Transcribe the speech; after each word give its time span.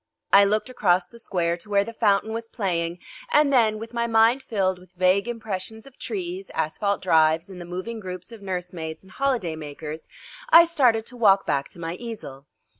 I 0.33 0.45
looked 0.45 0.67
across 0.67 1.05
the 1.05 1.19
square 1.19 1.55
to 1.57 1.69
where 1.69 1.83
the 1.83 1.93
fountain 1.93 2.33
was 2.33 2.47
playing 2.47 2.97
and 3.31 3.53
then, 3.53 3.77
with 3.77 3.93
my 3.93 4.07
mind 4.07 4.41
filled 4.41 4.79
with 4.79 4.93
vague 4.93 5.27
impressions 5.27 5.85
of 5.85 5.99
trees, 5.99 6.49
asphalt 6.55 7.03
drives, 7.03 7.51
and 7.51 7.61
the 7.61 7.65
moving 7.69 7.99
groups 7.99 8.31
of 8.31 8.41
nursemaids 8.41 9.03
and 9.03 9.11
holiday 9.11 9.55
makers, 9.55 10.07
I 10.49 10.65
started 10.65 11.05
to 11.05 11.17
walk 11.17 11.45
back 11.45 11.69
to 11.69 11.79
my 11.79 11.93
easel. 11.97 12.47